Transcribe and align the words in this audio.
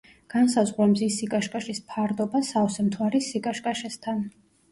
განსაზღვრა 0.33 0.87
მზის 0.93 1.17
სიკაშკაშის 1.21 1.81
ფარდობა 1.91 2.41
სავსე 2.49 2.85
მთვარის 2.87 3.31
სიკაშკაშესთან. 3.35 4.27